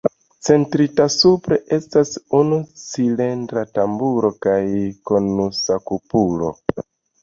[0.47, 4.59] Centrita supre estas unu cilindra tamburo kaj
[5.15, 6.57] konusa kupolo.